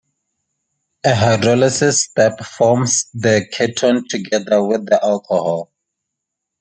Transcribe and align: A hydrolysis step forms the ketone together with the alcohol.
A 1.05 1.09
hydrolysis 1.15 1.93
step 2.05 2.39
forms 2.43 3.05
the 3.13 3.45
ketone 3.53 4.01
together 4.09 4.63
with 4.63 4.87
the 4.87 4.99
alcohol. 5.03 5.69